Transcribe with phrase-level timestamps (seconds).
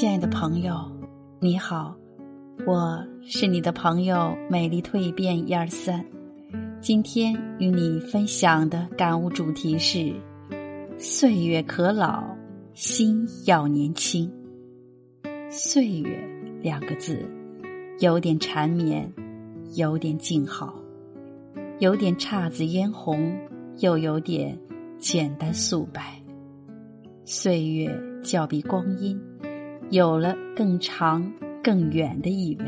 [0.00, 0.90] 亲爱的朋友，
[1.40, 1.94] 你好，
[2.66, 6.02] 我是你的朋友美丽蜕变一二三。
[6.80, 10.10] 今天与你分享的感悟主题是：
[10.96, 12.24] 岁月可老，
[12.72, 14.32] 心要年轻。
[15.50, 16.18] 岁月
[16.62, 17.18] 两个字，
[17.98, 19.06] 有点缠绵，
[19.74, 20.74] 有点静好，
[21.78, 23.38] 有点姹紫嫣红，
[23.80, 24.58] 又有点
[24.98, 26.18] 简单素白。
[27.26, 29.20] 岁月较比光阴。
[29.90, 31.20] 有了更长、
[31.60, 32.66] 更远的意味，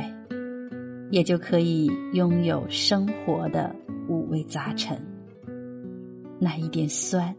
[1.13, 3.73] 也就可以拥有生活的
[4.09, 5.01] 五味杂陈。
[6.41, 7.33] 那一点酸，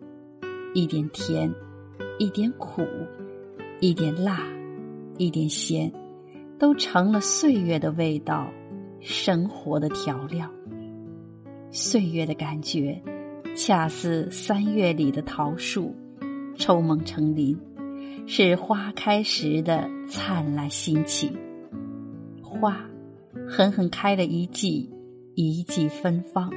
[0.73, 1.53] 一点甜，
[2.17, 2.81] 一点苦，
[3.81, 4.47] 一点辣，
[5.17, 5.91] 一点咸，
[6.57, 8.47] 都成了岁月的味道，
[9.01, 10.49] 生活的调料。
[11.71, 13.01] 岁月的感觉，
[13.53, 15.93] 恰似三月里的桃树，
[16.55, 17.59] 抽梦成林。
[18.25, 21.37] 是花开时的灿烂心情，
[22.41, 22.79] 花
[23.47, 24.89] 狠狠开了一季，
[25.35, 26.49] 一季芬芳，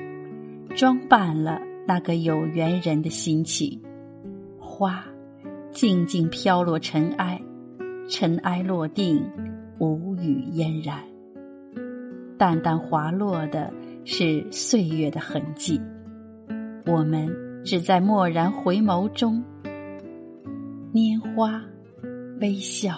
[0.77, 3.81] 装扮了那个有缘人的心情。
[4.59, 5.05] 花
[5.73, 7.41] 静静飘落尘埃，
[8.09, 9.23] 尘埃落定，
[9.79, 11.03] 无语嫣然。
[12.39, 13.73] 淡淡滑落的
[14.05, 15.81] 是岁月的痕迹，
[16.87, 17.29] 我们
[17.65, 19.43] 只在蓦然回眸中。
[20.93, 21.63] 拈花，
[22.41, 22.97] 微笑，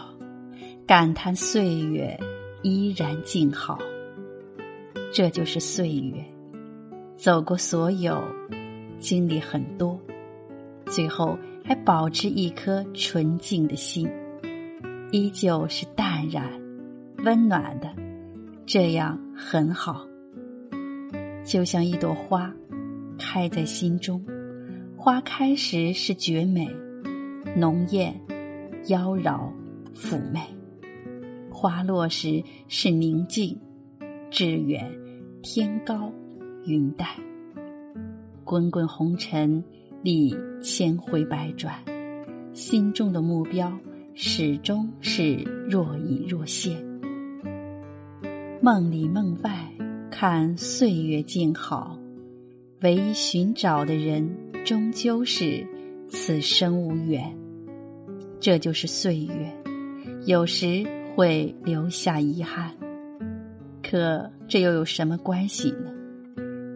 [0.87, 2.19] 感叹岁月
[2.63, 3.79] 依然静好。
[5.13, 6.25] 这就是岁月，
[7.17, 8.23] 走过所有，
[8.99, 9.99] 经历很多，
[10.87, 14.09] 最后还保持一颗纯净的心，
[15.11, 16.45] 依旧是淡然、
[17.25, 17.93] 温暖的，
[18.67, 20.07] 这样很好。
[21.45, 22.53] 就像一朵花，
[23.19, 24.23] 开在心中，
[24.97, 26.69] 花开时是绝美。
[27.59, 28.15] 浓艳、
[28.87, 29.51] 妖娆、
[29.93, 30.41] 妩媚，
[31.51, 33.59] 花落时是宁静、
[34.31, 34.89] 致远、
[35.43, 36.13] 天高、
[36.65, 37.09] 云淡。
[38.45, 39.65] 滚滚红尘
[40.03, 40.33] 历
[40.63, 41.75] 千回百转，
[42.53, 43.77] 心中的目标
[44.15, 45.35] 始终是
[45.69, 46.77] 若隐若现。
[48.63, 49.69] 梦里梦外
[50.13, 51.99] 看岁月静好，
[52.83, 54.31] 唯一寻找的人
[54.65, 55.67] 终究是
[56.09, 57.37] 此生无缘。
[58.41, 59.53] 这就是岁月，
[60.25, 62.73] 有时会留下遗憾，
[63.83, 65.91] 可这又有什么关系呢？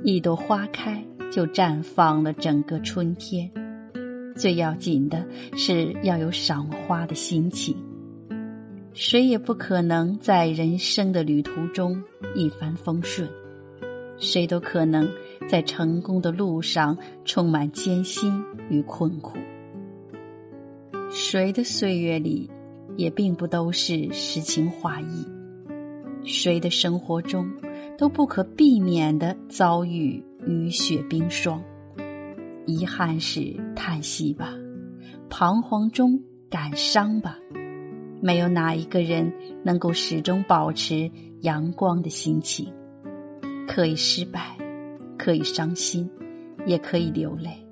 [0.02, 3.48] 一朵花开就绽放了整个春天，
[4.34, 5.24] 最要紧的
[5.56, 7.76] 是要有赏花的心情。
[8.92, 12.02] 谁也不可能在人生的旅途中
[12.34, 13.28] 一帆风顺，
[14.18, 15.08] 谁都可能
[15.48, 19.38] 在成功的路上充满艰辛与困苦。
[21.32, 22.50] 谁的岁月里，
[22.98, 25.26] 也并不都是诗情画意；
[26.24, 27.50] 谁的生活中，
[27.96, 31.64] 都不可避免的遭遇雨雪冰霜。
[32.66, 34.52] 遗憾是叹息吧，
[35.30, 36.20] 彷徨中
[36.50, 37.38] 感伤吧。
[38.20, 39.32] 没有哪一个人
[39.64, 41.10] 能够始终保持
[41.40, 42.70] 阳光的心情。
[43.66, 44.54] 可以失败，
[45.16, 46.10] 可以伤心，
[46.66, 47.66] 也可以流泪，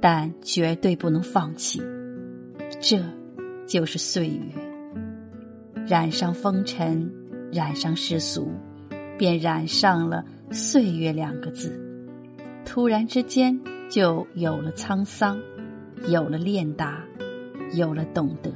[0.00, 1.80] 但绝对不能放弃。
[2.80, 3.02] 这，
[3.66, 4.40] 就是岁月。
[5.86, 7.10] 染上风尘，
[7.50, 8.50] 染上世俗，
[9.16, 11.80] 便染上了岁月两个字。
[12.64, 13.58] 突然之间，
[13.88, 15.40] 就有了沧桑，
[16.06, 17.02] 有了练达，
[17.72, 18.52] 有了懂得。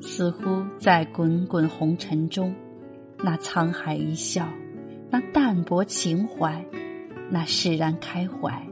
[0.00, 2.54] 似乎在滚滚红尘中，
[3.16, 4.46] 那沧海一笑，
[5.10, 6.62] 那淡泊情怀，
[7.30, 8.68] 那释然开怀，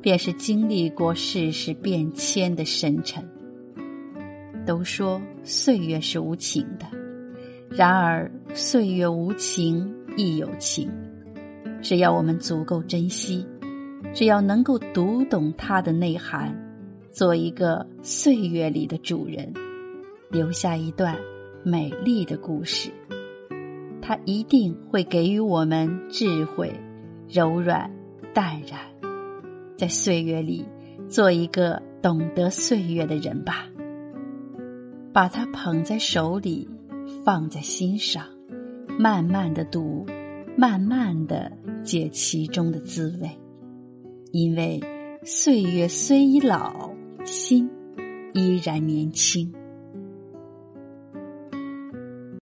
[0.00, 3.28] 便是经历过世事变迁的深沉。
[4.70, 6.86] 都说岁月是无情的，
[7.70, 10.88] 然而岁月无情亦有情。
[11.82, 13.44] 只要我们足够珍惜，
[14.14, 16.54] 只要能够读懂它的内涵，
[17.10, 19.52] 做一个岁月里的主人，
[20.30, 21.18] 留下一段
[21.64, 22.92] 美丽的故事，
[24.00, 26.78] 它一定会给予我们智慧、
[27.28, 27.90] 柔软、
[28.32, 28.78] 淡然。
[29.76, 30.64] 在岁月里，
[31.08, 33.66] 做一个懂得岁月的人吧。
[35.12, 36.68] 把它捧在手里，
[37.24, 38.24] 放在心上，
[38.98, 40.06] 慢慢的读，
[40.56, 41.50] 慢慢的
[41.82, 43.30] 解其中的滋味。
[44.32, 44.80] 因为
[45.24, 46.90] 岁月虽已老，
[47.24, 47.68] 心
[48.34, 49.52] 依然年轻。